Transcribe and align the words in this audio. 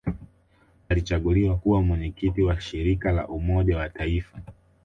Alichaguliwa 0.89 1.57
kuwa 1.57 1.81
Mwenyekiti 1.81 2.41
wa 2.41 2.59
Shirika 2.61 3.11
la 3.11 3.27
Umoja 3.27 3.77
wa 3.77 3.83
Afrika 3.83 4.41